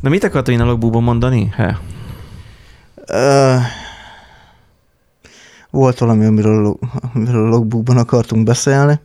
[0.00, 1.52] Na mit akartam én a logbookban mondani?
[1.56, 1.78] He.
[3.06, 3.56] Ö,
[5.70, 6.78] volt valami, amiről,
[7.14, 9.00] amiről a logbookban akartunk beszélni.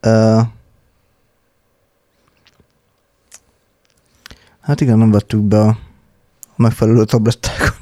[0.00, 0.40] Ö,
[4.60, 5.78] hát igen, nem vettük be a
[6.56, 7.78] megfelelő tablettákat.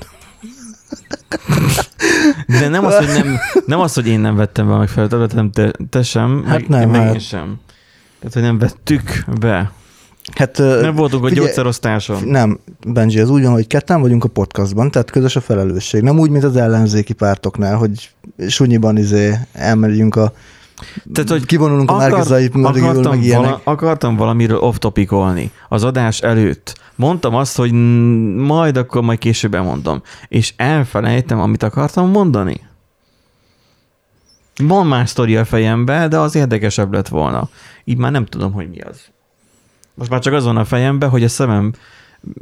[2.47, 5.37] De nem az, hogy, nem, nem az, hogy én nem vettem be a megfelelő tabletet,
[5.37, 7.61] hanem te, te sem, Hát meg, nem, meg hát- én sem.
[8.19, 9.73] Tehát, hogy nem vettük be.
[10.35, 12.23] Hát Nem voltunk a figyelj, gyógyszerosztáson.
[12.25, 16.03] Nem, Benji, ez úgy van, hogy ketten vagyunk a podcastban, tehát közös a felelősség.
[16.03, 18.11] Nem úgy, mint az ellenzéki pártoknál, hogy
[18.49, 20.33] sunyiban izé elmegyünk a
[21.13, 23.45] Tehát, hogy kivonulunk a Akar- márkazai mögül, akartam, meg ilyenek.
[23.45, 26.75] vala, akartam valamiről off-topikolni az adás előtt.
[26.95, 27.73] Mondtam azt, hogy
[28.37, 30.03] majd akkor majd később elmondom.
[30.29, 32.61] És elfelejtem, amit akartam mondani.
[34.63, 37.49] Van más sztori a fejembe, de az érdekesebb lett volna.
[37.85, 39.01] Így már nem tudom, hogy mi az.
[39.99, 41.73] Most már csak az van a fejembe, hogy a szemem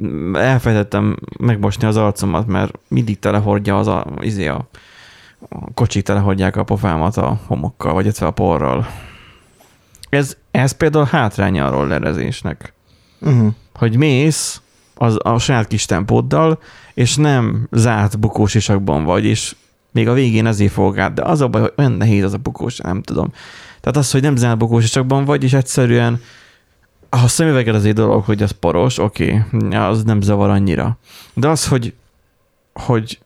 [0.02, 4.68] mm, elfelejtettem megmosni az arcomat, mert mindig telehordja az a, izé a,
[5.48, 8.86] a kocsik telehordják a pofámat a homokkal, vagy egyszer a porral.
[10.08, 12.72] Ez, ez például hátránya a rollerezésnek.
[13.20, 13.52] Uh-huh.
[13.74, 14.60] Hogy mész
[14.94, 16.58] az, a saját kis tempóddal,
[16.94, 19.56] és nem zárt bukós isakban vagy, és
[19.92, 22.38] még a végén ezért fog át, de az a baj, hogy olyan nehéz az a
[22.38, 23.32] bukós, nem tudom.
[23.80, 26.20] Tehát az, hogy nem zárt bukós isakban vagy, és egyszerűen
[27.24, 30.98] a szemüveged az egy dolog, hogy az poros, oké, okay, az nem zavar annyira.
[31.34, 31.94] De az, hogy,
[32.72, 33.18] hogy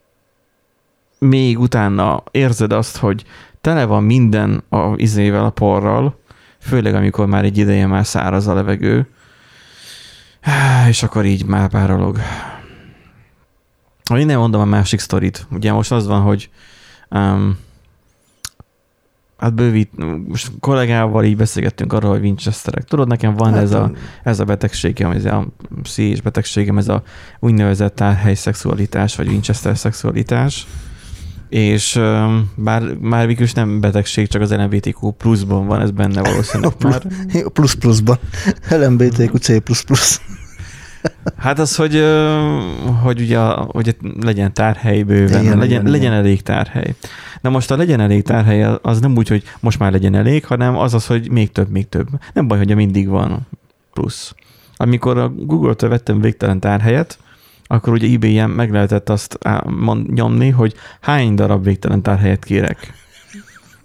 [1.19, 3.25] még utána érzed azt, hogy
[3.61, 6.19] tele van minden a izével, a porral,
[6.59, 9.09] főleg amikor már egy ideje már száraz a levegő,
[10.89, 12.19] és akkor így már párolog.
[14.15, 15.47] Innen mondom a másik sztorit.
[15.51, 16.51] Ugye most az van, hogy
[17.11, 17.59] um,
[19.41, 19.91] hát bővít,
[20.29, 22.85] most kollégával így beszélgettünk arról, hogy Winchesterek.
[22.85, 25.47] Tudod, nekem van hát, ez, a, ez a betegségem, ez a
[25.83, 27.03] pszichés betegségem, ez a
[27.39, 30.67] úgynevezett tárhely szexualitás, vagy Winchester szexualitás.
[31.49, 32.01] És
[32.55, 36.85] bár már végül is nem betegség, csak az LMBTQ pluszban van, ez benne valószínűleg A
[36.89, 37.03] már.
[37.53, 38.19] Plusz pluszban.
[38.71, 40.21] LMBTQ C plusz plusz.
[41.37, 42.05] Hát az, hogy,
[43.03, 46.25] hogy ugye hogy legyen tárhely bőven, Igen, legyen, igen, legyen igen.
[46.25, 46.95] elég tárhely.
[47.41, 50.77] Na most a legyen elég tárhely az nem úgy, hogy most már legyen elég, hanem
[50.77, 52.09] az az, hogy még több, még több.
[52.33, 53.47] Nem baj, hogy mindig van
[53.93, 54.35] plusz.
[54.77, 57.19] Amikor a Google-től vettem végtelen tárhelyet,
[57.67, 59.39] akkor ugye eBay-en meg lehetett azt
[60.15, 62.93] nyomni, hogy hány darab végtelen tárhelyet kérek.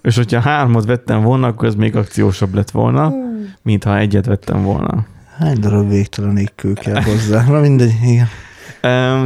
[0.02, 3.14] És hogyha hármat vettem volna, akkor ez még akciósabb lett volna,
[3.62, 5.06] mint ha egyet vettem volna.
[5.38, 7.46] Hány darab végtelen égkő kell hozzá?
[7.48, 8.28] Na mindegy, igen.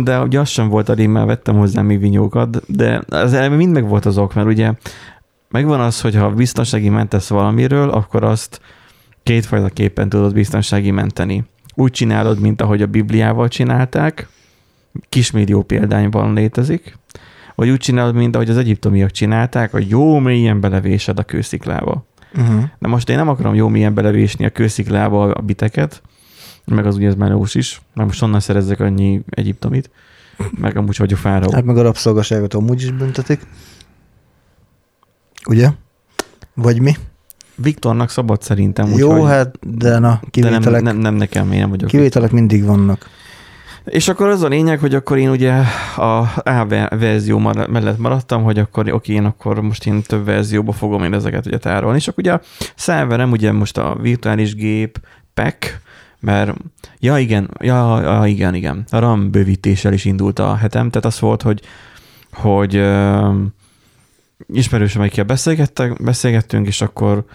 [0.03, 3.73] De ugye az sem volt elég, mert vettem hozzá még vinyókat, de az elemi mind
[3.73, 4.73] meg volt az ok, mert ugye
[5.49, 8.61] megvan az, hogy ha biztonsági mentesz valamiről, akkor azt
[9.23, 11.43] kétfajta képen tudod biztonsági menteni.
[11.75, 14.27] Úgy csinálod, mint ahogy a Bibliával csinálták,
[15.09, 16.97] kismillió példányban létezik,
[17.55, 22.05] vagy úgy csinálod, mint ahogy az egyiptomiak csinálták, hogy jó mélyen belevésed a kősziklába.
[22.35, 22.63] Uh-huh.
[22.79, 26.01] De most én nem akarom jó mélyen belevésni a kősziklába a biteket,
[26.65, 29.89] meg az ugye melós is, mert most onnan szerezzek annyi egyiptomit,
[30.59, 31.51] meg amúgy vagyok fáraó.
[31.51, 33.41] Hát meg a rabszolgaságot amúgy is büntetik.
[35.47, 35.69] Ugye?
[36.53, 36.93] Vagy mi?
[37.55, 41.59] Viktornak szabad szerintem, Jó, úgyhogy- hát, de na, de nem, kivételek, nem, nem nekem, én
[41.59, 41.89] nem vagyok.
[41.89, 43.09] kivételek mindig vannak.
[43.89, 45.53] És akkor az a lényeg, hogy akkor én ugye
[45.95, 50.71] a A ver- verzió mellett maradtam, hogy akkor oké, én akkor most én több verzióba
[50.71, 51.97] fogom én ezeket ugye tárolni.
[51.97, 52.41] És akkor ugye a
[52.75, 54.99] szerverem ugye most a virtuális gép
[55.33, 55.81] pack,
[56.19, 56.57] mert
[56.99, 61.19] ja igen, ja, ja igen, igen, a RAM bővítéssel is indult a hetem, tehát az
[61.19, 61.61] volt, hogy,
[62.33, 63.33] hogy ö,
[64.47, 67.25] ismerősömekkel beszélgettek, beszélgettünk, és akkor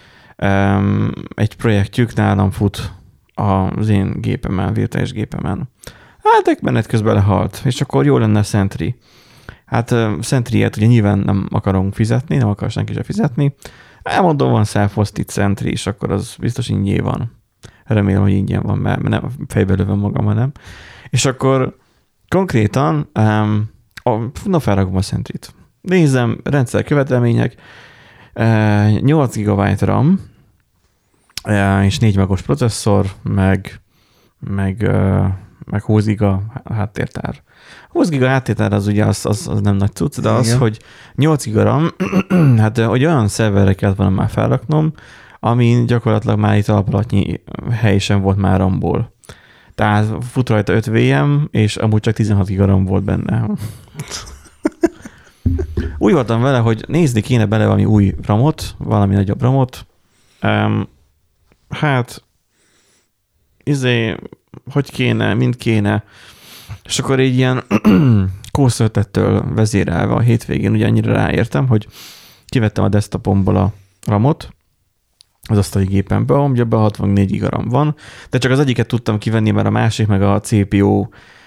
[0.42, 2.92] um, egy projektjük nálam fut
[3.34, 5.68] az én gépemen, virtuális gépemen.
[6.24, 8.96] Hát egy menet közben lehalt, és akkor jó lenne Sentry.
[9.66, 13.54] Hát uh, Sentry-et ugye nyilván nem akarunk fizetni, nem akar senki se fizetni.
[14.02, 17.32] Elmondom, van self-hosted Sentry, és akkor az biztos ingyen van.
[17.84, 20.52] Remélem, hogy ingyen van, mert nem fejbe lövöm magam, hanem.
[21.10, 21.76] És akkor
[22.28, 24.10] konkrétan, um, a,
[24.44, 25.54] na felrakom a Sentry-t.
[25.80, 27.54] Nézem, rendszer követelmények,
[28.34, 30.20] uh, 8 GB RAM,
[31.82, 33.80] és 4 megos processzor, meg,
[34.40, 34.90] meg,
[35.64, 37.42] meg 20 giga háttértár.
[37.88, 40.58] 20 giga háttértár az ugye az, az, az nem nagy cucc, de az, Igen.
[40.58, 40.78] hogy
[41.14, 41.90] 8 giga RAM,
[42.58, 44.92] hát hogy olyan szerverre kellett volna már felraknom,
[45.40, 47.40] ami gyakorlatilag már itt alapalatnyi
[47.70, 49.12] hely sem volt már RAM-ból.
[49.74, 53.46] Tehát fut rajta 5 VM, és amúgy csak 16 giga RAM volt benne.
[55.98, 59.86] Úgy voltam vele, hogy nézni kéne bele valami új ramot, valami nagyobb ramot.
[60.42, 60.88] Um,
[61.68, 62.24] hát,
[63.62, 64.16] izé,
[64.70, 66.04] hogy kéne, mint kéne.
[66.84, 67.62] És akkor így ilyen
[68.50, 71.86] kószöltettől vezérelve a hétvégén ugye annyira ráértem, hogy
[72.46, 73.72] kivettem a desktopomból a
[74.06, 74.48] ramot,
[75.48, 77.96] az asztali gépembe, amiben 64 gigaram van,
[78.30, 81.06] de csak az egyiket tudtam kivenni, mert a másik meg a CPU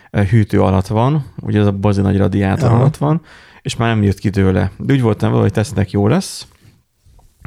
[0.09, 2.80] eh, hűtő alatt van, ugye az a bazi nagy radiátor Aha.
[2.80, 3.21] alatt van,
[3.62, 4.71] és már nem jött ki tőle.
[4.77, 6.48] De úgy voltam vele, hogy tesznek jó lesz,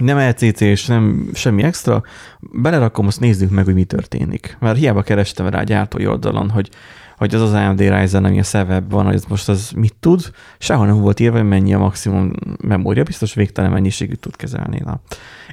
[0.00, 2.02] nem LCC és nem semmi extra,
[2.40, 4.56] belerakom, azt nézzük meg, hogy mi történik.
[4.60, 6.68] Mert hiába kerestem rá a gyártói oldalon, hogy,
[7.16, 10.86] hogy az az AMD Ryzen, ami a szervebb van, hogy most az mit tud, sehol
[10.86, 12.32] nem volt írva, hogy mennyi a maximum
[12.62, 14.80] memória, biztos végtelen mennyiségűt tud kezelni.
[14.84, 15.00] Na.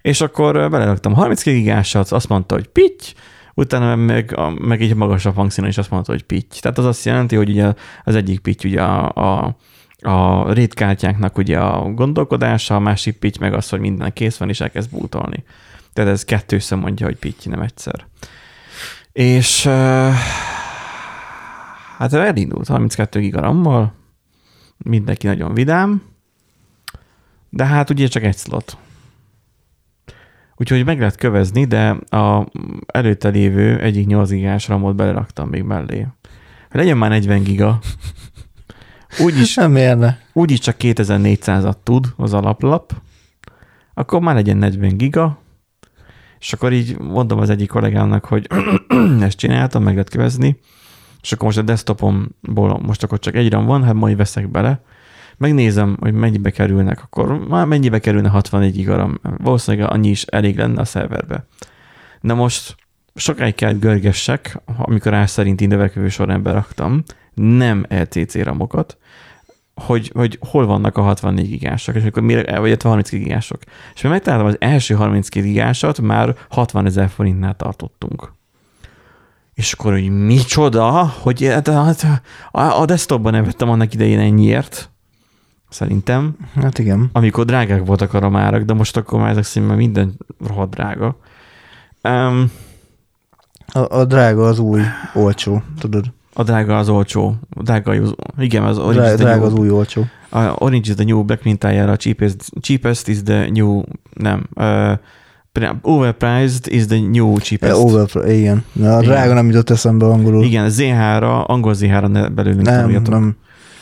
[0.01, 3.13] És akkor beleraktam 32 gigásat, azt mondta, hogy pitty,
[3.53, 6.59] utána meg, meg egy magasabb hangszínen is azt mondta, hogy pitty.
[6.59, 7.73] Tehát az azt jelenti, hogy ugye
[8.03, 9.55] az egyik pitty ugye a, a
[10.01, 14.61] a rétkártyáknak ugye a gondolkodása, a másik pitty meg az, hogy minden kész van, és
[14.61, 15.43] elkezd bútolni.
[15.93, 18.05] Tehát ez kettőször mondja, hogy pitty, nem egyszer.
[19.11, 20.11] És uh,
[21.97, 23.93] hát elindult 32 gigarammal,
[24.77, 26.01] mindenki nagyon vidám,
[27.49, 28.77] de hát ugye csak egy slot.
[30.55, 32.47] Úgyhogy meg lehet kövezni, de a
[32.85, 36.07] előtte lévő egyik 8 gigás ramot beleraktam még mellé.
[36.71, 37.79] Legyen már 40 giga,
[39.19, 40.19] úgyis Nem érne.
[40.33, 42.93] úgyis csak 2400-at tud az alaplap,
[43.93, 45.39] akkor már legyen 40 giga,
[46.39, 48.47] és akkor így mondom az egyik kollégámnak, hogy
[49.21, 50.59] ezt csináltam, meg lehet kövezni,
[51.21, 54.81] és akkor most a desktopomból most akkor csak egy RAM van, hát majd veszek bele,
[55.37, 59.19] megnézem, hogy mennyibe kerülnek, akkor már mennyibe kerülne 64 giga RAM.
[59.21, 61.45] Valószínűleg annyi is elég lenne a szerverbe.
[62.21, 62.75] Na most
[63.17, 67.03] sokáig kell görgessek, amikor rá szerinti növekvő során beraktam,
[67.33, 68.97] nem LCC ramokat,
[69.75, 73.61] hogy, hogy hol vannak a 64 gigások, és akkor mire, vagy a 32 gigások.
[73.95, 78.33] És már megtaláltam az első 32 gigásat, már 60 ezer forintnál tartottunk.
[79.53, 82.21] És akkor, hogy micsoda, hogy hát, hát,
[82.51, 84.89] a, a desktopban nem vettem annak idején ennyiért,
[85.69, 87.09] szerintem, Hát igen.
[87.13, 90.17] amikor drágák voltak a ramárak, de most akkor már ezek szerint már minden
[90.47, 91.19] rohadt drága.
[92.03, 92.51] Um,
[93.73, 94.81] A, a drága az új
[95.13, 96.05] olcsó, tudod.
[96.33, 97.35] a drága az olcsó.
[97.55, 100.05] A drága az, igen, az Orange, Drá, is drága new, az új olcsó.
[100.29, 103.81] a Orange is the new black mintájára a cheapest, cheapest is the new,
[104.13, 104.91] nem, uh,
[105.81, 107.71] overpriced is the new cheapest.
[107.71, 108.63] E, over, igen.
[108.71, 109.11] Na, a Igen.
[109.11, 110.43] drága nem jutott eszembe angolul.
[110.43, 113.13] Igen, Z3, angol Z3 ne belőlünk nem, tanuljatok.
[113.13, 113.35] nem.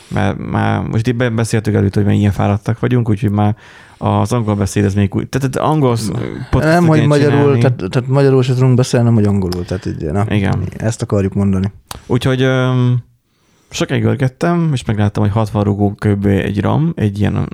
[0.08, 3.56] Mert már most itt beszéltük előtt, hogy milyen fáradtak vagyunk, úgyhogy már
[3.98, 5.28] az angol beszéd, ez még úgy.
[5.28, 5.96] Tehát tehát angol
[6.52, 7.60] Nem, hogy magyarul, csinálni.
[7.60, 9.64] tehát, tehát magyarul se tudunk beszélni, hogy angolul.
[9.64, 10.68] Tehát így, na, Igen.
[10.76, 11.72] Ezt akarjuk mondani.
[12.06, 12.98] Úgyhogy öm,
[13.70, 16.26] sokáig görgettem, és megláttam, hogy 60 rugó kb.
[16.26, 17.48] egy RAM, egy ilyen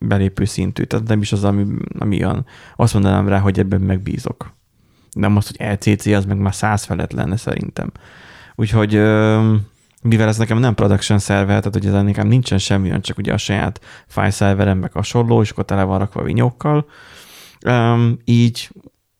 [0.00, 0.82] belépő szintű.
[0.82, 1.64] Tehát nem is az, ami,
[1.98, 2.46] ami olyan,
[2.76, 4.52] azt mondanám rá, hogy ebben megbízok.
[5.12, 7.92] Nem az, hogy LCC, az meg már száz felett lenne szerintem.
[8.54, 9.60] Úgyhogy öm,
[10.02, 13.32] mivel ez nekem nem production szerver, tehát hogy ezen nekem nincsen semmi, olyan csak ugye
[13.32, 16.86] a saját file szerverem, meg hasonló, és akkor tele van rakva vinyókkal,
[17.64, 18.70] öm, így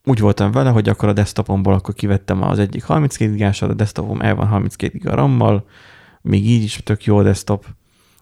[0.04, 4.20] úgy voltam vele, hogy akkor a desktopomból akkor kivettem az egyik 32 gigásat, a desktopom
[4.20, 5.64] el van 32 giga RAM-mal,
[6.22, 7.66] még így is tök jó a desktop,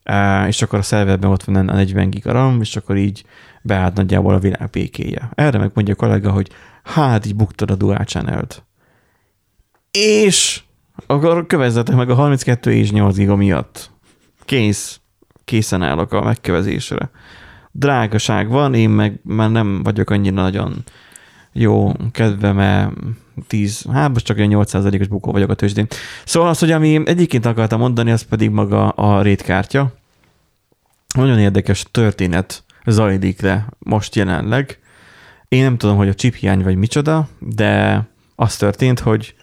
[0.09, 3.25] Á, és akkor a szerverben ott van a 40 giga RAM, és akkor így
[3.63, 5.31] beállt nagyjából a világ békéje.
[5.35, 6.51] Erre meg mondja a kollega, hogy
[6.83, 8.63] hát így buktad a dual channel-t.
[9.91, 10.63] És
[11.11, 13.91] akkor kövezzetek meg a 32 és 8 giga miatt.
[14.45, 15.01] Kész.
[15.45, 17.11] Készen állok a megkövezésre.
[17.73, 20.85] Drágaság van, én meg már nem vagyok annyira nagyon
[21.53, 22.93] jó kedve, mert
[23.47, 25.87] 10, hát most csak olyan 8%-os bukó vagyok a tőzsdén.
[26.25, 29.93] Szóval az, hogy ami egyébként akartam mondani, az pedig maga a rétkártya.
[31.15, 34.79] Nagyon érdekes történet zajlik le most jelenleg.
[35.49, 38.03] Én nem tudom, hogy a chip hiány vagy micsoda, de
[38.37, 39.35] az történt, hogy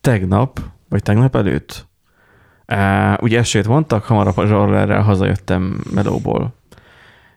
[0.00, 0.60] tegnap,
[0.94, 1.86] vagy tegnap előtt,
[2.72, 6.54] uh, ugye esőt mondtak, hamarabb a zsarlerrel hazajöttem melóból.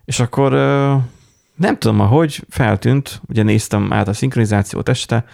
[0.06, 1.02] És akkor uh,
[1.56, 5.26] nem tudom, ahogy feltűnt, ugye néztem át a szinkronizációt este,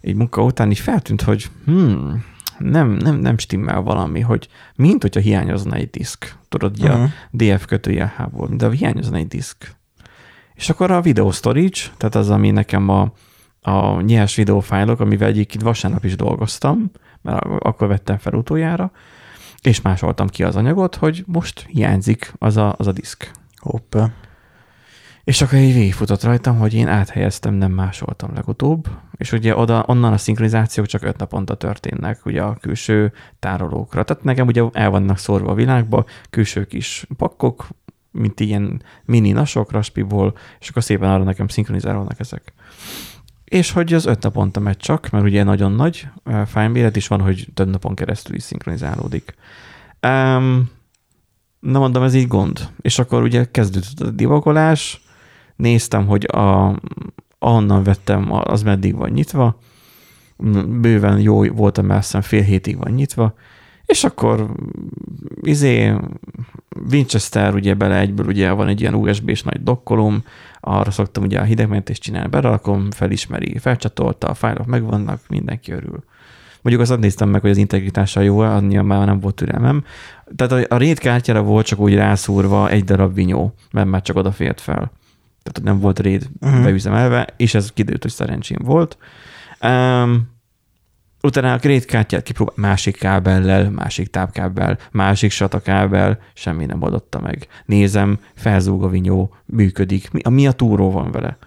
[0.00, 2.24] így munka után így feltűnt, hogy hmm,
[2.58, 6.36] nem, nem, nem stimmel valami, hogy mint hogyha hiányozna egy diszk.
[6.48, 7.02] Tudod, ugye Mhm.
[7.02, 9.76] a DF kötőjelhából, de hiányozna egy diszk.
[10.54, 13.12] És akkor a video storage, tehát az, ami nekem a,
[13.60, 16.90] a nyers videófájlok, amivel egyébként vasárnap is dolgoztam,
[17.22, 18.92] mert akkor vettem fel utoljára,
[19.62, 23.30] és másoltam ki az anyagot, hogy most hiányzik az a, az a diszk.
[23.56, 24.10] Hoppá.
[25.24, 30.12] És akkor így végigfutott rajtam, hogy én áthelyeztem, nem másoltam legutóbb, és ugye oda, onnan
[30.12, 34.04] a szinkronizációk csak öt naponta történnek, ugye a külső tárolókra.
[34.04, 37.68] Tehát nekem ugye el vannak szórva a világba, külső kis pakkok,
[38.10, 42.52] mint ilyen mini nasok, raspiból, és akkor szépen arra nekem szinkronizálódnak ezek.
[43.50, 46.08] És hogy az öt naponta megy csak, mert ugye nagyon nagy
[46.46, 49.34] fájméret is van, hogy több napon keresztül is szinkronizálódik.
[50.06, 50.70] Um,
[51.60, 52.68] na mondom, ez így gond.
[52.80, 55.02] És akkor ugye kezdődött a divagolás,
[55.56, 56.78] néztem, hogy a,
[57.38, 59.58] ahonnan vettem, az meddig van nyitva,
[60.66, 63.34] bőven jó voltam, mert aztán fél hétig van nyitva,
[63.90, 64.50] és akkor
[65.42, 65.94] izé
[66.90, 70.24] Winchester ugye bele egyből ugye van egy ilyen USB-s nagy dokkolom,
[70.60, 76.04] arra szoktam ugye a hidegmentést csinálni, beralakom, felismeri, felcsatolta, a fájlok megvannak, mindenki örül.
[76.62, 79.84] Mondjuk azt néztem meg, hogy az integritása jó, annyira már nem volt türelmem.
[80.36, 84.60] Tehát a, RAID kártyára volt csak úgy rászúrva egy darab vinyó, mert már csak odafért
[84.60, 84.92] fel.
[85.42, 86.62] Tehát nem volt RAID uh-huh.
[86.62, 88.98] beüzemelve, és ez kiderült, hogy szerencsém volt.
[89.62, 90.28] Um,
[91.22, 97.46] utána a kártyát kipróbál másik kábellel, másik tápkábel, másik satakábel, semmi nem adotta meg.
[97.64, 100.10] Nézem, felzúg a vinyó, működik.
[100.10, 101.38] Mi a, mi a túró van vele?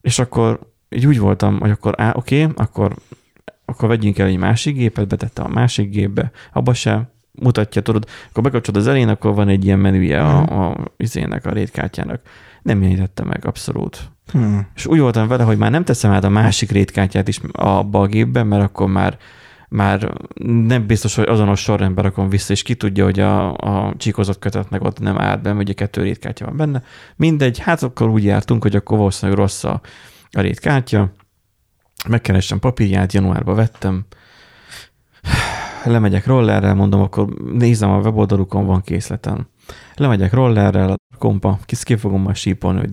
[0.00, 2.94] És akkor így úgy voltam, hogy akkor á, oké, okay, akkor,
[3.64, 8.42] akkor vegyünk el egy másik gépet, betettem a másik gépbe, abba se mutatja, tudod, akkor
[8.42, 10.52] bekapcsolod az elén, akkor van egy ilyen menüje a, mhm.
[10.52, 12.20] a, a izének, a rétkártyának.
[12.62, 14.10] Nem jelenítette meg abszolút.
[14.32, 14.66] Hmm.
[14.74, 18.06] És úgy voltam vele, hogy már nem teszem át a másik rétkártyát is abba a
[18.06, 19.18] gépbe, mert akkor már
[19.68, 20.12] már
[20.44, 24.84] nem biztos, hogy azonos sorrendben rakom vissza, és ki tudja, hogy a, a csíkozott kötetnek
[24.84, 26.82] ott nem állt be, ugye kettő rétkártya van benne.
[27.16, 29.80] Mindegy, hát akkor úgy jártunk, hogy akkor valószínűleg rossz a,
[30.30, 31.12] a rétkártya.
[32.08, 34.04] Megkerestem papírját, januárba vettem,
[35.84, 39.46] lemegyek rollerrel, mondom, akkor nézem a weboldalukon, van készletem.
[39.94, 42.90] Lemegyek rollerrel, kompa, ki fogom majd sípolni, hogy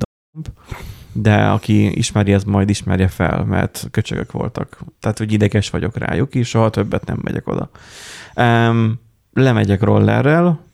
[1.12, 4.78] de aki ismeri, az majd ismerje fel, mert köcsögök voltak.
[5.00, 7.70] Tehát, hogy ideges vagyok rájuk, és soha többet nem megyek oda.
[8.36, 9.00] Um,
[9.34, 10.66] lemegyek rollerrel,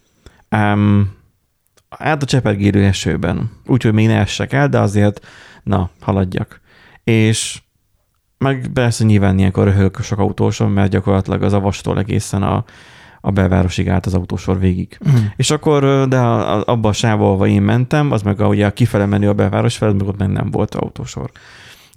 [0.52, 1.14] um,
[1.90, 5.26] át a csepergérő esőben, úgyhogy még ne essek el, de azért,
[5.64, 6.62] na, haladjak.
[7.04, 7.62] És
[8.38, 12.66] meg persze nyilván ilyenkor röhögök sok autóson, mert gyakorlatilag az avastól egészen a,
[13.26, 14.98] a belvárosig állt az autósor végig.
[15.06, 15.22] Uh-huh.
[15.36, 19.30] És akkor, de abba a sávol, én mentem, az meg a, ugye a kifele menő
[19.30, 21.32] a belváros felett, meg ott meg nem volt autósor.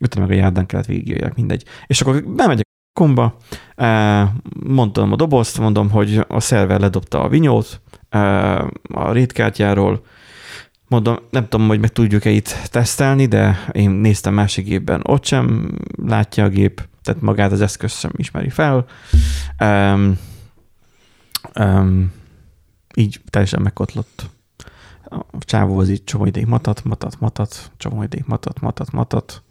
[0.01, 1.65] Utána meg a járdán kellett végigjöjjek, mindegy.
[1.87, 3.37] És akkor bemegyek a komba,
[4.67, 7.81] mondtam a dobozt, mondom, hogy a szerver ledobta a vinyót
[8.89, 10.03] a rétkártyáról,
[10.89, 15.71] Mondom, nem tudom, hogy meg tudjuk-e itt tesztelni, de én néztem másik gépben, ott sem
[16.07, 18.87] látja a gép, tehát magát az eszköz sem ismeri fel.
[19.61, 20.19] Um,
[21.55, 22.13] Um,
[22.95, 24.31] így teljesen megkotlott.
[25.05, 29.43] A csávó az így csomó ideig matat, matat, matat, csomó ideig matat, matat, matat.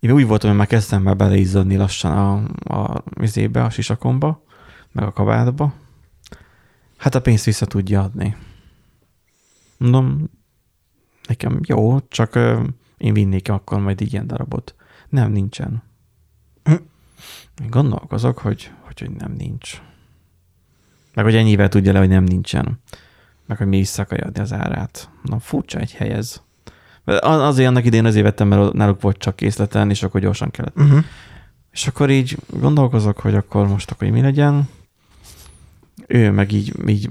[0.00, 2.34] Én úgy voltam, hogy már kezdtem már beleizzadni lassan a,
[2.74, 4.42] a vizébe, a sisakomba,
[4.92, 5.74] meg a kabátba.
[6.96, 8.36] Hát a pénzt vissza tudja adni.
[9.76, 10.30] Mondom,
[11.28, 12.38] nekem jó, csak
[12.96, 14.74] én vinnék akkor majd ilyen darabot.
[15.08, 15.82] Nem, nincsen.
[17.62, 19.82] Én gondolkozok, hogy, hogy, hogy nem nincs.
[21.16, 22.80] Meg hogy ennyivel tudja le, hogy nem nincsen.
[23.46, 25.08] Meg hogy mi is akarja adni az árát.
[25.22, 26.40] Na furcsa egy hely ez.
[27.20, 30.76] Azért annak idén azért vettem, mert náluk volt csak készleten, és akkor gyorsan kellett.
[30.76, 31.04] Uh-huh.
[31.72, 34.68] És akkor így gondolkozok, hogy akkor most akkor mi legyen.
[36.06, 37.08] Ő meg így, így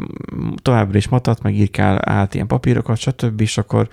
[0.62, 3.42] továbbra is matat, meg írkál át ilyen papírokat, stb.
[3.42, 3.88] És akkor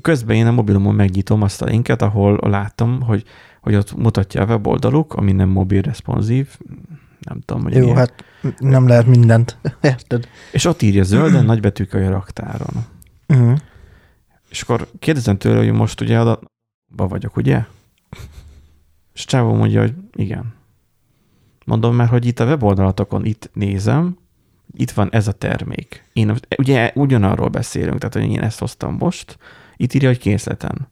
[0.00, 3.24] közben én a mobilomon megnyitom azt a linket, ahol láttam, hogy,
[3.60, 6.48] hogy ott mutatja a weboldaluk, ami nem mobil responsív,
[7.28, 7.96] nem tudom, hogy Jó, milyen.
[7.96, 8.24] hát
[8.58, 10.28] nem lehet mindent, érted?
[10.52, 12.86] És ott írja zölden, nagybetűkkel a raktáron.
[13.28, 13.58] Uh-huh.
[14.48, 17.64] És akkor kérdezem tőle, hogy most ugye adatban vagyok, ugye?
[19.14, 20.54] És Csávó mondja, hogy igen.
[21.64, 24.16] Mondom már, hogy itt a weboldalatokon itt nézem,
[24.72, 26.04] itt van ez a termék.
[26.12, 29.38] Én ugye ugyanarról beszélünk, tehát hogy én ezt hoztam most,
[29.76, 30.88] itt írja, hogy készleten.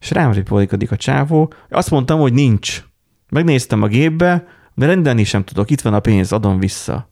[0.00, 2.84] És rám ripolikodik a csávó, azt mondtam, hogy nincs.
[3.28, 7.08] Megnéztem a gépbe, de rendelni sem tudok, itt van a pénz, adom vissza.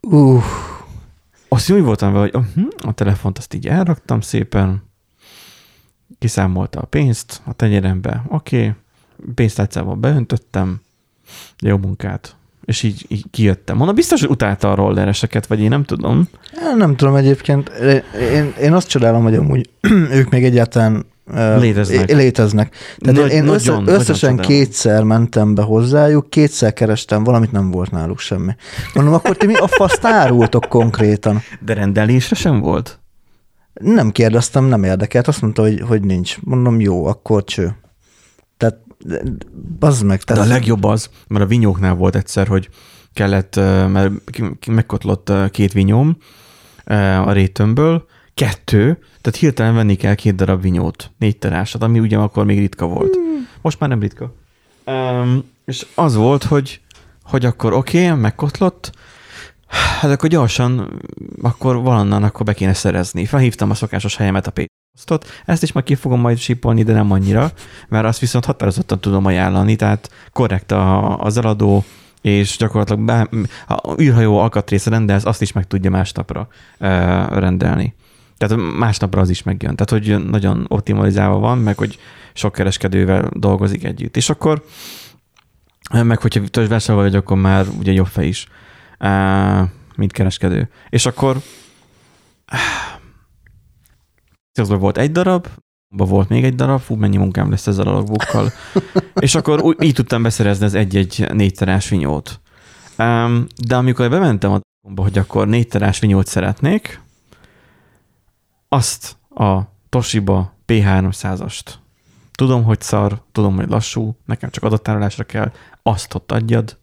[0.00, 0.42] Uh.
[1.48, 4.82] Azt úgy voltam vele, hogy uh, a telefont azt így elraktam szépen,
[6.18, 8.72] kiszámolta a pénzt a tenyerembe, oké, okay.
[9.34, 10.80] pénztárcával beöntöttem,
[11.58, 12.36] jó munkát.
[12.64, 13.76] És így, így kijöttem.
[13.76, 16.28] Mondom, biztos, hogy utálta a rollereseket, vagy én nem tudom.
[16.76, 17.68] Nem tudom egyébként.
[18.32, 19.70] Én, én azt csodálom, hogy amúgy
[20.18, 21.06] ők még egyáltalán
[21.58, 22.12] Léteznek.
[22.12, 22.74] Léteznek.
[22.98, 27.70] Tehát Nagy, én össze, nagyon, összesen nagyon kétszer mentem be hozzájuk, kétszer kerestem, valamit nem
[27.70, 28.52] volt náluk semmi.
[28.94, 31.42] Mondom, akkor ti mi a faszt árultok konkrétan?
[31.60, 33.00] De rendelésre sem volt?
[33.72, 35.28] Nem kérdeztem, nem érdekelt.
[35.28, 36.36] Azt mondta, hogy, hogy nincs.
[36.40, 37.76] Mondom, jó, akkor cső.
[38.56, 38.78] Tehát,
[39.78, 40.22] bazd meg.
[40.22, 40.42] Tehát...
[40.42, 42.68] De a legjobb az, mert a vinyóknál volt egyszer, hogy
[43.14, 43.56] kellett,
[43.88, 44.12] mert
[44.66, 46.16] megkotlott két vinyóm
[47.24, 52.44] a rétömből, kettő, tehát hirtelen venni kell két darab vinyót, négy terásat, ami ugye akkor
[52.44, 53.18] még ritka volt.
[53.60, 54.34] Most már nem ritka.
[54.86, 56.80] Um, és az volt, hogy,
[57.22, 58.92] hogy akkor oké, okay, megkotlott,
[60.00, 61.00] hát akkor gyorsan,
[61.42, 63.26] akkor valonnan akkor be kéne szerezni.
[63.26, 64.52] Felhívtam a szokásos helyemet a
[64.92, 65.26] Posztot.
[65.44, 67.50] Ezt is majd ki fogom majd sípolni, de nem annyira,
[67.88, 71.84] mert azt viszont határozottan tudom ajánlani, tehát korrekt a, az eladó,
[72.20, 73.28] és gyakorlatilag bár,
[73.66, 76.48] ha űrhajó alkatrész rendelsz, azt is meg tudja másnapra
[76.78, 76.88] e,
[77.26, 77.94] rendelni.
[78.46, 79.76] Tehát másnapra az is megjön.
[79.76, 81.98] Tehát, hogy nagyon optimalizálva van, meg hogy
[82.32, 84.16] sok kereskedővel dolgozik együtt.
[84.16, 84.64] És akkor,
[85.92, 88.46] meg hogyha vásárolva vagy, akkor már ugye jobb fej is,
[89.96, 90.68] mint kereskedő.
[90.88, 91.36] És akkor
[94.60, 95.46] azban volt egy darab,
[95.92, 98.52] abban volt még egy darab, fú, mennyi munkám lesz ezzel a logbookkal.
[99.20, 102.40] és akkor úgy, így tudtam beszerezni az egy-egy négyterás vinyót.
[103.66, 104.60] De amikor bementem a
[104.96, 107.00] hogy akkor négyterás vinyót szeretnék,
[108.72, 111.72] azt a Toshiba P300-ast.
[112.32, 115.52] Tudom, hogy szar, tudom, hogy lassú, nekem csak adattárolásra kell,
[115.82, 116.78] azt ott adjad,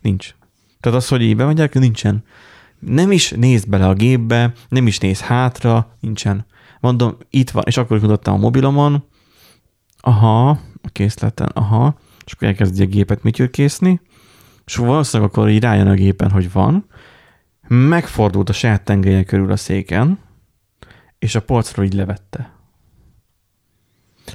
[0.00, 0.34] nincs.
[0.80, 2.24] Tehát az, hogy így bemegyek, nincsen.
[2.78, 6.46] Nem is néz bele a gépbe, nem is néz hátra, nincsen.
[6.80, 9.04] Mondom, itt van, és akkor mutattam a mobilomon,
[10.00, 10.48] aha,
[10.82, 14.00] a készleten, aha, és akkor elkezdi a gépet műtyürkészni,
[14.66, 16.86] és valószínűleg akkor így rájön a gépen, hogy van,
[17.68, 20.18] megfordult a saját tengelye körül a széken,
[21.24, 22.52] és a polcról így levette.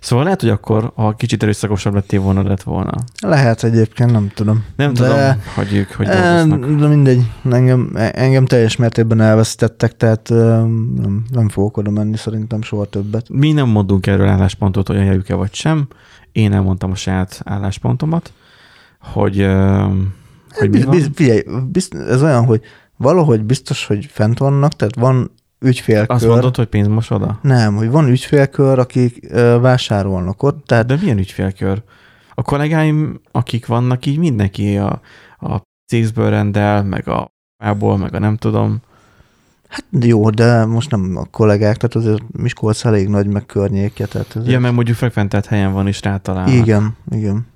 [0.01, 2.91] Szóval lehet, hogy akkor, ha kicsit erőszakosabb lettél volna, lett volna.
[3.21, 4.65] Lehet egyébként, nem tudom.
[4.75, 6.79] Nem de, tudom, hogy ők hogy dolgoznak.
[6.79, 12.85] De mindegy, engem, engem teljes mértékben elvesztettek, tehát nem, nem fogok oda menni szerintem soha
[12.85, 13.29] többet.
[13.29, 15.87] Mi nem mondunk erről álláspontot, hogy ajánljuk-e vagy sem.
[16.31, 18.33] Én elmondtam a saját álláspontomat,
[18.99, 19.47] hogy,
[20.49, 21.13] hogy mi van.
[21.13, 21.43] Figyelj,
[21.91, 22.61] ez olyan, hogy
[22.97, 26.15] valahogy biztos, hogy fent vannak, tehát van ügyfélkör.
[26.15, 27.39] Azt mondod, hogy pénzmosoda?
[27.41, 30.65] Nem, hogy van ügyfélkör, akik ö, vásárolnak ott.
[30.65, 30.85] Tehát...
[30.85, 31.81] De milyen ügyfélkör?
[32.33, 35.01] A kollégáim, akik vannak, így mindenki a,
[35.39, 35.61] a
[35.91, 37.31] cézből rendel, meg a
[37.77, 38.77] ból, meg a nem tudom.
[39.67, 44.05] Hát jó, de most nem a kollégák, tehát azért Miskolc elég nagy, meg környékje.
[44.05, 44.51] Tehát azért...
[44.51, 46.53] Ja, mert mondjuk frekventelt helyen van is rátalálnak.
[46.53, 47.47] Igen, igen.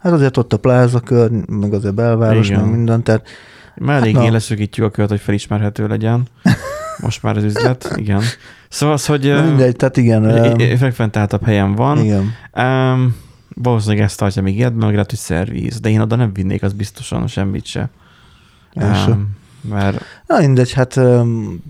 [0.00, 2.60] Hát azért ott a pláza kör, meg azért belváros, igen.
[2.60, 3.28] meg minden, tehát...
[3.76, 6.28] Már eléggé hát, leszögítjük a kört, hogy felismerhető legyen.
[7.04, 8.22] most már az üzlet, igen.
[8.68, 9.32] Szóval az, hogy...
[9.32, 10.56] Na mindegy, tehát igen.
[10.76, 11.98] Frekventáltabb helyen van.
[11.98, 12.32] Igen.
[12.56, 13.16] Um,
[13.54, 16.72] valószínűleg ezt tartja még ilyet, meg lehet, hogy szervíz, de én oda nem vinnék, az
[16.72, 17.90] biztosan semmit se.
[18.74, 19.36] Um,
[19.68, 20.00] mert...
[20.26, 21.62] Na mindegy, hát um,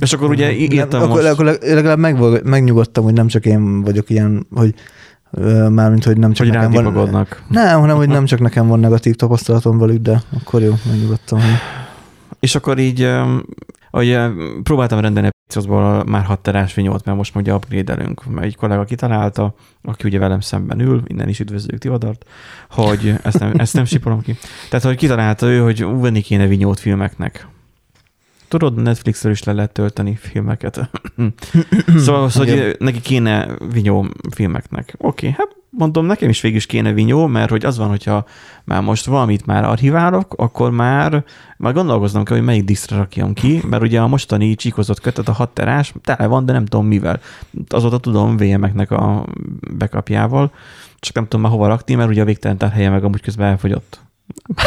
[0.00, 1.32] és akkor ugye írtam akkor, most...
[1.32, 4.74] Akkor legalább meg, megnyugodtam, hogy nem csak én vagyok ilyen, hogy
[5.68, 6.84] mármint, hogy nem csak hogy nekem van...
[6.84, 7.42] Magadnak.
[7.48, 11.40] Nem, hanem, hogy nem csak nekem van negatív tapasztalatom velük, de akkor jó, megnyugodtam.
[11.40, 11.58] Hogy...
[12.40, 13.08] És akkor így,
[13.94, 14.18] hogy
[14.62, 18.24] próbáltam rendelni a Pixosból már hat terás vinyót, mert most ugye upgrade-elünk.
[18.26, 22.24] Mert egy kollega kitalálta, aki ugye velem szemben ül, innen is üdvözlők Tivadart,
[22.70, 24.36] hogy ezt nem, ezt nem sipolom ki.
[24.68, 27.48] Tehát, hogy kitalálta ő, hogy venni kéne vinyót filmeknek.
[28.48, 30.90] Tudod, Netflixről is le lehet tölteni filmeket.
[32.04, 34.94] szóval, hogy neki kéne vinyó filmeknek.
[34.98, 38.24] Oké, okay, hát mondom, nekem is végig is kéne vinyó, mert hogy az van, hogyha
[38.64, 41.24] már most valamit már archiválok, akkor már,
[41.56, 45.32] már gondolkoznom kell, hogy melyik disztre rakjam ki, mert ugye a mostani csíkozott kötet, a
[45.32, 47.20] 6 terás, tele van, de nem tudom mivel.
[47.68, 49.26] Azóta tudom VM-eknek a
[49.70, 50.52] bekapjával,
[50.98, 54.00] csak nem tudom már hova rakni, mert ugye a végtelen helye meg amúgy közben elfogyott.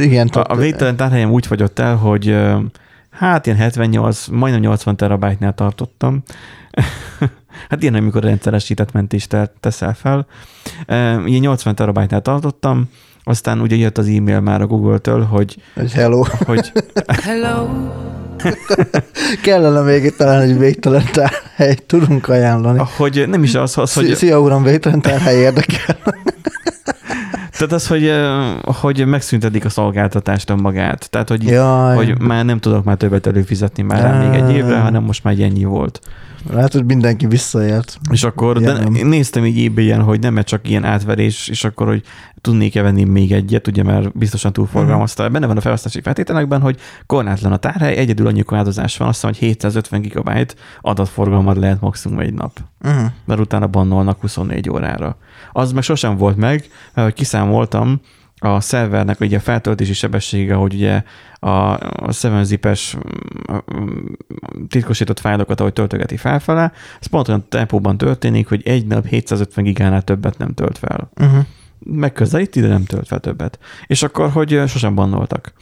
[0.00, 2.36] Igen, a, a végtelen tárhelyem úgy fogyott el, hogy
[3.10, 6.22] hát ilyen 78, majdnem 80 terabájtnál tartottam,
[7.68, 10.26] hát ilyen, amikor rendszeresített mentést teszel fel.
[11.24, 12.88] Ilyen 80 terabájtnál tartottam,
[13.24, 15.56] aztán ugye jött az e-mail már a Google-től, hogy...
[15.74, 16.24] Hogy hello.
[16.46, 16.72] Hogy...
[17.22, 17.68] hello.
[19.42, 22.82] Kellene még itt talán egy végtelen tárhely, tudunk ajánlani.
[22.96, 24.14] Hogy nem is az, az hogy...
[24.14, 25.96] Szia uram, végtelen tárhely érdekel.
[27.50, 28.12] Tehát az, hogy,
[28.62, 31.10] hogy megszüntetik a szolgáltatást önmagát.
[31.10, 31.96] Tehát, hogy, Jaj.
[31.96, 35.38] hogy már nem tudok már többet előfizetni már rá még egy évre, hanem most már
[35.38, 36.00] ennyi volt.
[36.48, 37.98] Lehet, hogy mindenki visszaért.
[38.10, 42.02] És akkor de néztem így ebay hogy nem csak ilyen átverés, és akkor, hogy
[42.40, 45.22] tudnék-e venni még egyet, ugye, mert biztosan túlforgalmazta.
[45.22, 45.34] Uh-huh.
[45.34, 49.40] Benne van a felhasználási feltételekben, hogy korlátlan a tárhely, egyedül annyi korlátozás van, azt mondom,
[49.40, 52.58] hogy 750 GB adatforgalmat lehet maximum egy nap.
[52.84, 53.10] Uh-huh.
[53.24, 55.16] Mert utána bannolnak 24 órára.
[55.52, 58.00] Az meg sosem volt meg, mert kiszámoltam,
[58.42, 61.02] a szervernek ugye a feltöltési sebessége, hogy ugye
[61.34, 62.96] a, a 7-zip-es
[64.68, 70.02] titkosított fájlokat, ahogy töltögeti felfele, ez pont olyan tempóban történik, hogy egy nap 750 gigánál
[70.02, 71.10] többet nem tölt fel.
[71.20, 71.44] Uh-huh.
[71.78, 73.58] Megközelíti, de nem tölt fel többet.
[73.86, 75.52] És akkor, hogy sosem bannoltak.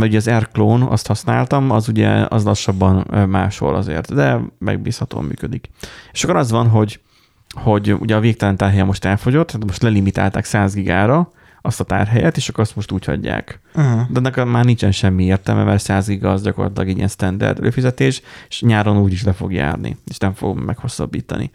[0.00, 5.70] Ugye az Airclone, azt használtam, az ugye az lassabban máshol azért, de megbízhatóan működik.
[6.12, 7.00] És akkor az van, hogy
[7.48, 12.36] hogy ugye a végtelen tárhelye most elfogyott, tehát most lelimitálták 100 gigára azt a tárhelyet,
[12.36, 13.60] és akkor azt most úgy hagyják.
[13.74, 14.10] Uh-huh.
[14.10, 18.60] De ennek már nincsen semmi értelme, mert 100 giga az gyakorlatilag ilyen standard előfizetés, és
[18.60, 21.50] nyáron úgy is le fog járni, és nem fog meghosszabbítani.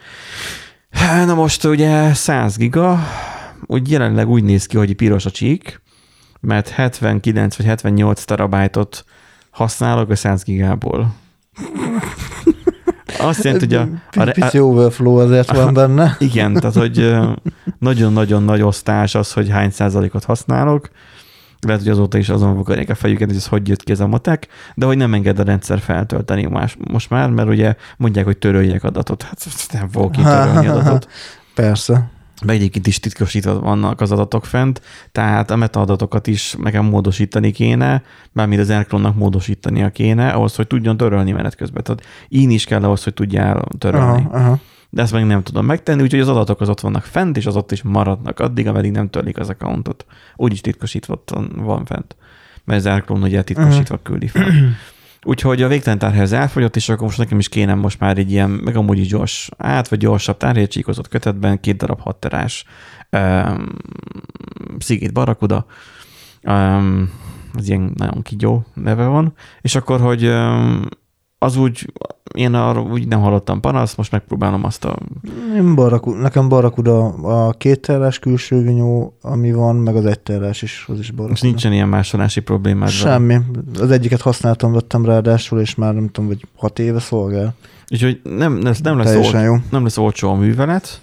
[1.26, 3.00] Na most ugye 100 giga,
[3.66, 5.82] úgy jelenleg úgy néz ki, hogy piros a csík,
[6.40, 9.06] mert 79 vagy 78 terabájtot
[9.50, 11.14] használok a 100 gigából.
[13.20, 14.22] Azt jelenti, hogy a...
[14.22, 16.16] a Pici overflow azért van benne.
[16.20, 17.16] Igen, tehát hogy
[17.80, 20.90] nagyon-nagyon nagy osztás az, hogy hány százalékot használok.
[21.60, 24.08] Lehet, hogy azóta is azon vakarják a fejüket, hogy ez hogy jött ki ez a
[24.08, 28.38] matek, de hogy nem enged a rendszer feltölteni más, most már, mert ugye mondják, hogy
[28.38, 29.22] töröljek adatot.
[29.22, 31.08] Hát nem fogok kitörölni adatot.
[31.56, 32.12] Persze
[32.46, 38.04] meg egyébként is titkosítva vannak az adatok fent, tehát a metaadatokat is nekem módosítani kéne,
[38.32, 41.84] bármint az Elkronnak módosítania kéne, ahhoz, hogy tudjon törölni menet közben.
[41.84, 44.26] Tehát én is kell ahhoz, hogy tudjál törölni.
[44.30, 44.60] Aha, aha.
[44.90, 47.56] De ezt meg nem tudom megtenni, úgyhogy az adatok az ott vannak fent, és az
[47.56, 50.06] ott is maradnak addig, ameddig nem törlik az accountot.
[50.36, 51.24] Úgyis titkosítva
[51.56, 52.16] van fent.
[52.64, 54.52] Mert az Elkron ugye titkosítva küldi fel.
[55.24, 58.50] Úgyhogy a végtelen tárhelyhez elfogyott, és akkor most nekem is kéne most már egy ilyen,
[58.50, 62.66] meg amúgy is gyors, át vagy gyorsabb tárhelycsíkozott kötetben, két darab hatterás
[63.12, 63.68] um,
[64.80, 65.66] Szigét Barakuda,
[66.44, 67.12] um,
[67.54, 70.88] az ilyen nagyon kigyó neve van, és akkor, hogy um,
[71.44, 71.92] az úgy,
[72.36, 74.98] én arra úgy nem hallottam panaszt, most megpróbálom azt a...
[75.56, 80.62] Én baraku, nekem barakuda a két terás külső vinyó, ami van, meg az egy terás
[80.62, 81.34] is, az is barakuda.
[81.34, 82.90] És nincsen ilyen másolási problémád?
[82.90, 83.38] Semmi.
[83.80, 87.54] Az egyiket használtam, vettem ráadásul, és már nem tudom, vagy hat éve szolgál.
[87.92, 89.56] Úgyhogy nem, nem, nem, lesz, ol, jó.
[89.72, 91.02] nem lesz olcsó a művelet,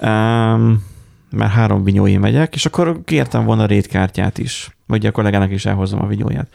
[0.00, 0.84] um,
[1.30, 5.66] mert három vinyói megyek, és akkor kértem volna a rétkártyát is, vagy a kollégának is
[5.66, 6.48] elhozom a vinyóját.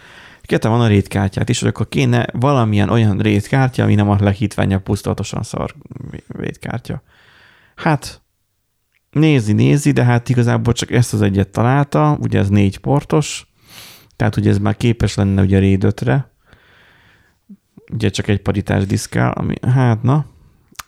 [0.46, 4.84] Kértem van a rétkártyát is, hogy akkor kéne valamilyen olyan rétkártya, ami nem a leghitványabb,
[4.84, 5.76] pusztulatosan szar
[6.28, 7.02] rétkártya.
[7.76, 8.22] Hát,
[9.12, 13.48] nézi, nézi, de hát igazából csak ezt az egyet találta, ugye ez négy portos,
[14.16, 16.32] tehát ugye ez már képes lenne ugye RAID 5-re,
[17.92, 20.26] ugye csak egy paritás diszkál, ami, hát na,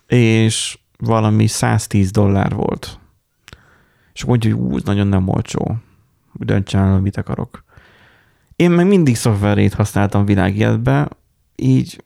[0.06, 2.98] és valami 110 dollár volt.
[4.12, 5.76] És mondja, hogy ú, nagyon nem olcsó.
[6.32, 7.64] Döntsem el, mit akarok.
[8.58, 11.08] Én meg mindig szoftverét használtam világéletbe,
[11.56, 12.04] így,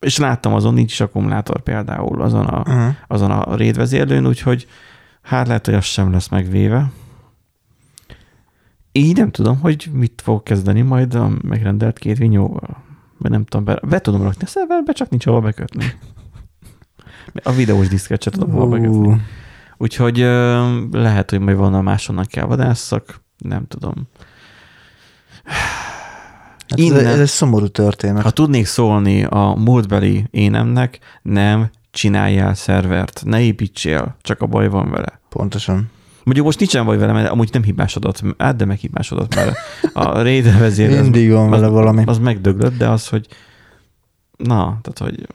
[0.00, 2.94] és láttam azon nincs is akkumulátor például azon a, uh-huh.
[3.06, 4.66] azon a rédvezérlőn, úgyhogy
[5.22, 6.90] hát lehet, hogy az sem lesz megvéve.
[8.92, 12.82] Így nem tudom, hogy mit fog kezdeni majd a megrendelt két vinyóval.
[13.18, 15.84] Mert nem tudom, be, be tudom rakni a szerverbe, csak nincs hova bekötni.
[17.42, 19.20] A videós diszket sem tudom hova bekötni.
[19.76, 20.18] Úgyhogy
[20.90, 24.08] lehet, hogy majd volna másonnak kell vadásszak, nem tudom.
[26.68, 28.22] Hát Innen, ez, ez egy szomorú történet.
[28.22, 34.90] Ha tudnék szólni a múltbeli énemnek, nem csináljál szervert, ne építsél, csak a baj van
[34.90, 35.20] vele.
[35.28, 35.90] Pontosan.
[36.24, 39.56] Mondjuk most nincsen baj vele, mert amúgy nem hibásodott, át, de meghibásodott, mert
[39.92, 42.02] a Raider vezér Mindig van vele az, valami.
[42.06, 43.26] Az megdöglött, de az, hogy
[44.36, 45.26] na, tehát, hogy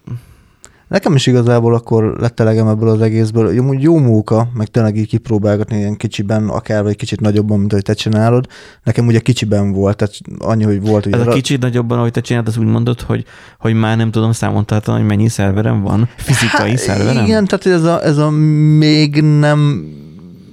[0.88, 3.54] Nekem is igazából akkor lett elegem ebből az egészből.
[3.54, 7.84] Jó, jó móka, meg tényleg így kipróbálgatni ilyen kicsiben, akár vagy kicsit nagyobban, mint ahogy
[7.84, 8.48] te csinálod.
[8.84, 11.06] Nekem ugye kicsiben volt, tehát annyi, hogy volt.
[11.06, 13.26] Ugye Ez a kicsit nagyobban, ahogy te csinálod, az úgy mondod, hogy,
[13.60, 17.26] hogy már nem tudom számon tartani, hogy mennyi szerverem van, fizikai hát, szerverem?
[17.26, 19.86] Igen, tehát ez a, ez a még nem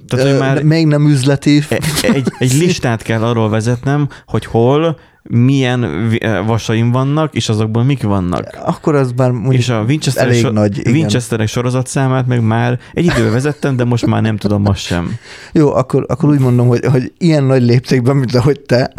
[0.07, 1.63] tehát, hogy már még nem üzleti.
[1.69, 4.97] Egy, egy, egy listát kell arról vezetnem, hogy hol
[5.29, 5.83] milyen
[6.19, 8.59] eh, vasaim vannak, és azokban mik vannak.
[8.65, 10.93] Akkor az már mondjuk és a Winchester elég so- nagy, igen.
[10.93, 15.11] Winchesterek sorozatszámát meg már egy idő vezettem, de most már nem tudom azt sem.
[15.53, 18.93] Jó, akkor, akkor úgy mondom, hogy, hogy ilyen nagy léptékben, mint ahogy te,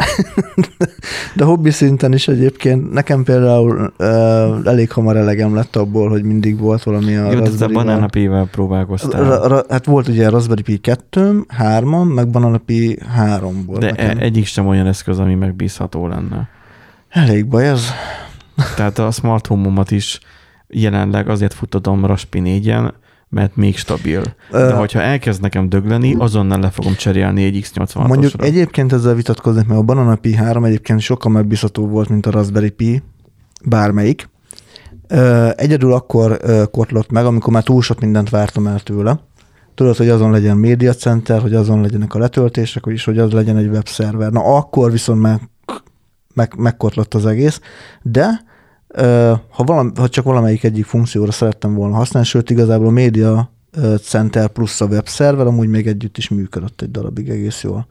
[1.35, 4.07] de hobbi szinten is egyébként nekem például uh,
[4.63, 8.47] elég hamar elegem lett abból, hogy mindig volt valami a Jó, de a Banana Pi-vel
[8.51, 9.23] próbálkoztál.
[9.23, 13.79] Ra, ra, hát volt ugye Raspberry Pi 2 3 meg Banana Pi 3 volt.
[13.79, 14.17] De nekem.
[14.19, 16.16] egyik sem olyan eszköz, ami megbízható lenne.
[17.09, 17.81] Elég baj ez.
[18.75, 20.19] Tehát a smart home-omat is
[20.67, 22.75] jelenleg azért futtatom Raspi 4
[23.29, 24.21] mert még stabil.
[24.51, 28.07] De uh, hogyha elkezd nekem dögleni, azonnal le fogom cserélni egy X86-osra.
[28.07, 32.31] Mondjuk egyébként ezzel vitatkoznék, mert a Banana Pi 3 egyébként sokkal megbízható volt, mint a
[32.31, 33.03] Raspberry Pi,
[33.65, 34.29] bármelyik.
[35.09, 39.19] Uh, egyedül akkor uh, kotlott meg, amikor már túl sok mindent vártam el tőle.
[39.75, 43.57] Tudod, hogy azon legyen média center, hogy azon legyenek a letöltések, és hogy az legyen
[43.57, 44.31] egy webszerver.
[44.31, 45.39] Na akkor viszont már
[46.37, 47.61] meg, megkotlott az egész,
[48.01, 48.43] de
[49.49, 53.51] ha, valami, ha csak valamelyik egyik funkcióra szerettem volna használni, sőt igazából a Media
[54.01, 57.87] Center plusz a webszerver amúgy még együtt is működött egy darabig egész jól.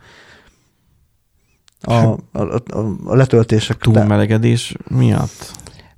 [1.81, 3.77] a, a, a, a letöltések.
[3.77, 5.51] Túlmelegedés miatt?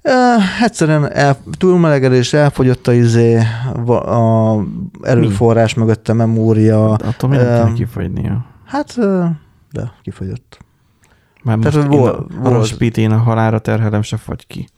[0.03, 3.39] Uh, egyszerűen el, túlmelegedés, elfogyott a, izé,
[3.87, 4.57] a
[5.03, 5.81] erőforrás Mi?
[5.83, 6.93] mögött a memória.
[6.93, 8.47] Attól miért uh, kifogynia?
[8.65, 8.99] Hát,
[9.73, 10.59] de kifogyott.
[11.43, 14.69] Már most Tehát, volt, a, a én a halára terhelem, se fagy ki.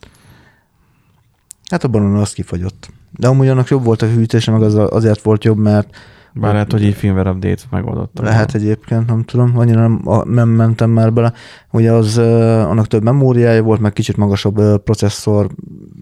[1.70, 2.90] Hát a banana az kifogyott.
[3.10, 5.96] De amúgy annak jobb volt a hűtése, meg az azért volt jobb, mert
[6.32, 8.24] bár lehet, hogy egy firmware update megoldottam.
[8.24, 11.32] Lehet egyébként, nem tudom, annyira nem, nem mentem már bele.
[11.70, 15.50] Ugye az, annak több memóriája volt, meg kicsit magasabb processzor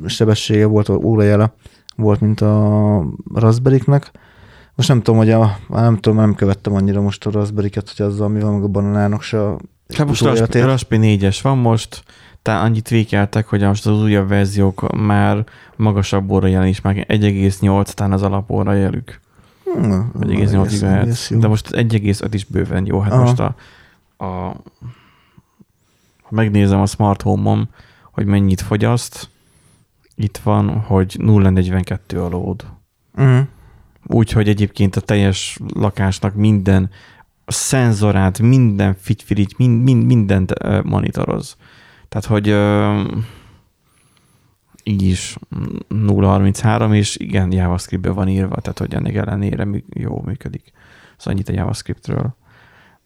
[0.06, 1.52] sebessége volt, órajele
[1.96, 4.10] volt, mint a Raspberry-nek.
[4.74, 8.28] Most nem tudom, hogy a, nem tudom, nem követtem annyira most a Raspberry-ket, hogy azzal
[8.28, 9.56] mi van, meg a bananának se
[9.96, 10.22] Hát most
[10.52, 12.02] Raspberry 4-es van most,
[12.42, 15.44] tehát annyit vékeltek, hogy most az újabb verziók már
[15.76, 19.20] magasabb óra is, már 1,8 tán az alap óra jelük.
[19.74, 21.30] Hmm, 1,8 GHz.
[21.38, 23.00] De most 1,5 is bőven jó.
[23.00, 23.22] Hát Aha.
[23.22, 23.54] most a,
[24.16, 24.24] a,
[26.22, 27.68] ha megnézem a smart home-on,
[28.12, 29.28] hogy mennyit fogyaszt,
[30.14, 32.64] itt van, hogy 0,42 a load.
[33.16, 33.46] Uh-huh.
[34.06, 36.90] Úgyhogy egyébként a teljes lakásnak minden
[37.48, 40.52] a szenzorát, minden figyfirit, mind, mind, mindent
[40.84, 41.56] monitoroz.
[42.08, 42.46] Tehát, hogy
[44.82, 45.36] így is
[45.88, 50.72] 0.33, és igen, javascript van írva, tehát hogy ennek ellenére jó működik.
[51.16, 52.36] Szóval annyit a JavaScriptről.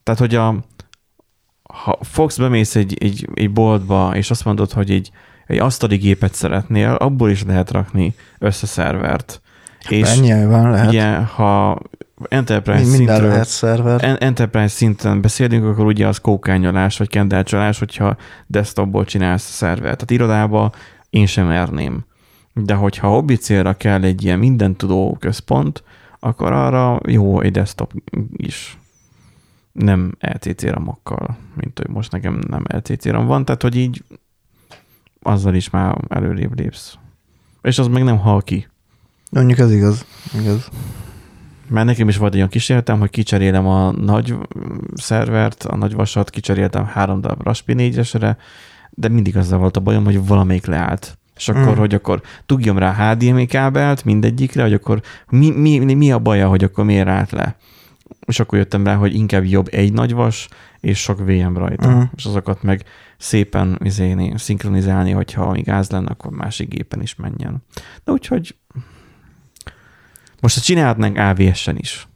[0.03, 0.63] Tehát, hogy a,
[1.63, 5.11] ha fogsz, bemész egy, egy, egy boltba, és azt mondod, hogy egy,
[5.45, 8.65] egy asztali gépet szeretnél, abból is lehet rakni össze
[9.83, 10.13] szervert.
[10.15, 10.87] És nyilván lehet.
[10.87, 11.81] Ugye, ha
[12.29, 14.17] Enterprise szintről, lehet szerver.
[14.19, 18.17] Enterprise szinten beszélünk, akkor ugye az kókányolás, vagy kendelcsalás, hogyha
[18.47, 19.81] desktopból csinálsz szervert.
[19.81, 20.71] Tehát irodába
[21.09, 22.05] én sem merném.
[22.53, 25.83] De hogyha hobbi célra kell egy ilyen mindentudó központ,
[26.19, 27.93] akkor arra jó egy desktop
[28.31, 28.77] is.
[29.71, 34.03] Nem LCC ramokkal, mint hogy most nekem nem LCC ram van, tehát hogy így
[35.21, 36.97] azzal is már előrébb lépsz.
[37.61, 38.67] És az meg nem hal ki.
[39.33, 40.05] Mondjuk ez igaz.
[40.39, 40.69] igaz.
[41.67, 44.35] Mert nekem is volt egy olyan kísérletem, hogy kicserélem a nagy
[44.95, 47.99] szervert, a nagy vasat, kicseréltem három darab Raspi 4
[48.95, 51.17] de mindig azzal volt a bajom, hogy valamelyik leállt.
[51.35, 51.79] És akkor, mm.
[51.79, 56.63] hogy akkor dugjam rá HDMI kábelt mindegyikre, hogy akkor mi, mi, mi a baja, hogy
[56.63, 57.55] akkor miért állt le.
[58.25, 60.47] És akkor jöttem rá, hogy inkább jobb egy nagy vas,
[60.79, 61.89] és sok VM rajta.
[61.89, 62.01] Mm.
[62.15, 62.83] És azokat meg
[63.17, 67.63] szépen izéni, szinkronizálni, hogyha még gáz lenne, akkor másik gépen is menjen.
[68.03, 68.55] De úgyhogy
[70.43, 72.07] most ezt csinálhatnánk AVS-en is.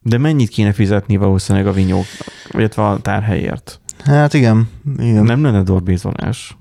[0.00, 2.04] De mennyit kéne fizetni valószínűleg a vinyók,
[2.50, 3.80] vagy a tárhelyért?
[4.04, 4.68] Hát igen.
[4.98, 5.24] igen.
[5.24, 6.56] Nem lenne dorbézolás.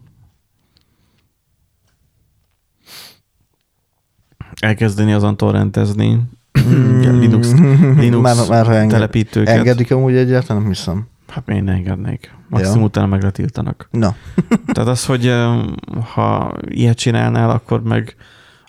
[4.60, 6.22] Elkezdeni azon torrentezni
[6.60, 7.20] mm.
[7.20, 7.52] Linux,
[7.98, 9.58] Linux már, már ha enged, telepítőket.
[9.58, 11.08] Engedik amúgy egyáltalán, nem hiszem.
[11.28, 12.34] Hát én engednék.
[12.50, 12.86] Maximum ja.
[12.86, 13.88] utána megletiltanak.
[13.92, 14.10] No.
[14.74, 15.34] Tehát az, hogy
[16.14, 18.16] ha ilyet csinálnál, akkor meg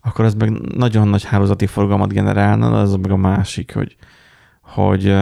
[0.06, 3.96] akkor ez meg nagyon nagy hálózati forgalmat generálna, az meg a másik, hogy,
[4.60, 5.14] hogy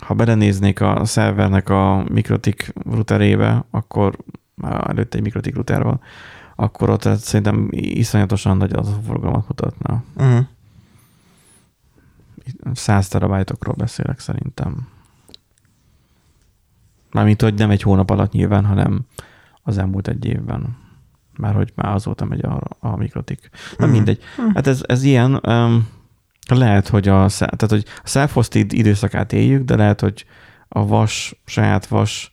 [0.00, 4.16] ha belenéznék a szervernek a mikrotik routerébe, akkor
[4.62, 6.00] előtte egy mikrotik router van,
[6.56, 10.02] akkor ott szerintem iszonyatosan nagy az a forgalmat mutatna.
[10.16, 10.46] Uh-huh.
[12.72, 14.88] 100 terabájtokról beszélek szerintem.
[17.10, 19.06] Mármint, hogy nem egy hónap alatt nyilván, hanem
[19.62, 20.76] az elmúlt egy évben
[21.40, 23.50] már hogy már azóta megy a, a mikrotik.
[23.76, 23.90] Na mm.
[23.90, 24.22] mindegy.
[24.42, 24.54] Mm.
[24.54, 25.88] Hát ez, ez ilyen, um,
[26.48, 30.24] lehet, hogy a, tehát, hogy a self időszakát éljük, de lehet, hogy
[30.68, 32.32] a vas, saját vas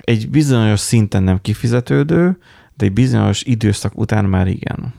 [0.00, 2.38] egy bizonyos szinten nem kifizetődő,
[2.74, 4.94] de egy bizonyos időszak után már igen.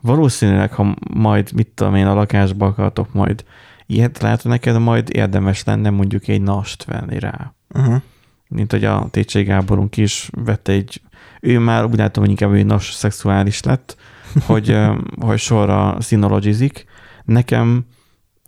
[0.00, 3.44] Valószínűleg, ha majd, mit tudom én, a lakásba akartok majd
[3.86, 7.54] ilyet, lehet, hogy neked majd érdemes lenne mondjuk egy nast venni rá.
[7.74, 8.02] Uh-huh.
[8.50, 11.00] Mint hogy a Técsé Gáborunk is vette egy
[11.40, 13.96] ő már úgy látom, hogy inkább egy nos szexuális lett,
[14.46, 14.76] hogy,
[15.20, 16.84] hogy sorra színologizik.
[17.24, 17.84] Nekem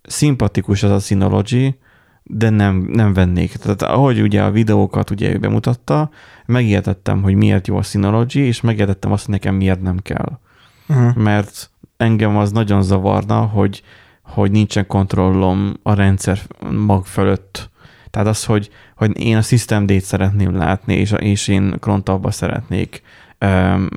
[0.03, 1.75] szimpatikus az a Synology,
[2.23, 3.55] de nem, nem vennék.
[3.55, 6.09] Tehát ahogy ugye a videókat ugye ő bemutatta,
[6.45, 10.39] megértettem, hogy miért jó a Synology, és megértettem azt, hogy nekem miért nem kell.
[10.87, 11.15] Uh-huh.
[11.15, 13.83] Mert engem az nagyon zavarna, hogy,
[14.21, 16.39] hogy nincsen kontrollom a rendszer
[16.85, 17.71] mag fölött.
[18.13, 23.01] Tehát az, hogy, hogy én a System D-t szeretném látni, és, és én Crontabba szeretnék
[23.41, 23.87] um,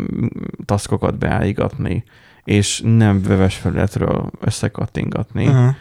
[0.64, 2.04] taskokat beállígatni,
[2.44, 5.46] és nem vöves felületről összekattingatni.
[5.46, 5.74] Uh-huh.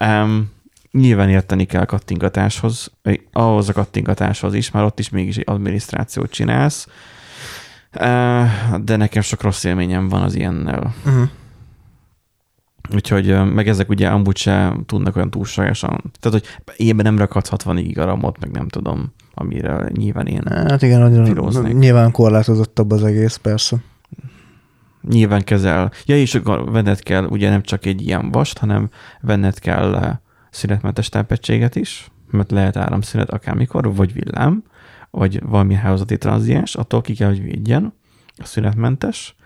[0.00, 0.50] Um,
[0.92, 2.92] nyilván érteni kell kattingatáshoz,
[3.32, 6.88] ahhoz a kattingatáshoz is, mert ott is mégis egy adminisztrációt csinálsz,
[8.80, 10.94] de nekem sok rossz élményem van az ilyennel.
[11.06, 11.28] Uh-huh.
[12.94, 16.12] Úgyhogy meg ezek ugye amúgy se tudnak olyan túlságosan.
[16.20, 21.00] Tehát, hogy évben nem rakhatsz 60 gigaramot, meg nem tudom, amire nyilván én Hát igen,
[21.00, 21.74] nagyon, Filóznék.
[21.74, 23.76] nyilván korlátozottabb az egész, persze.
[25.08, 25.92] nyilván kezel.
[26.06, 30.18] Ja, és akkor venned kell ugye nem csak egy ilyen vast, hanem venned kell
[30.50, 34.62] szünetmentes tápegységet is, mert lehet áramszünet akármikor, vagy villám,
[35.10, 37.94] vagy valami hálózati tranziens, attól ki kell, hogy védjen,
[38.36, 39.36] a szünetmentes.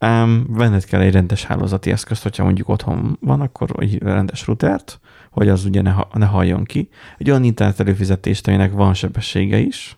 [0.00, 5.00] Um, venned kell egy rendes hálózati eszközt, hogyha mondjuk otthon van, akkor egy rendes routert,
[5.30, 6.88] hogy az ugye ne, ha- ne halljon ki.
[7.18, 9.96] Egy olyan internet előfizetést, aminek van sebessége is,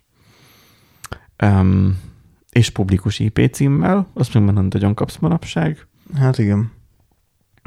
[1.44, 1.98] um,
[2.50, 5.86] és publikus IP címmel, azt meg nem nagyon kapsz manapság,
[6.18, 6.72] Hát igen.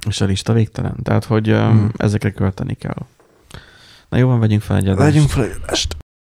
[0.08, 0.96] és a lista végtelen.
[1.04, 1.89] Tehát, hogy um, Hmm.
[1.98, 3.06] ezekre költeni kell.
[4.10, 5.12] Na jó, van, vegyünk fel egy adást.
[5.13, 5.96] Vegyünk fel egy adást.